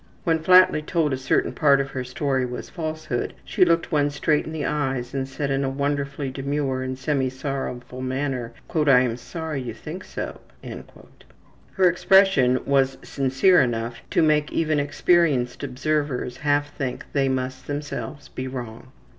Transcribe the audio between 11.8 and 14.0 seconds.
expression was sincere enough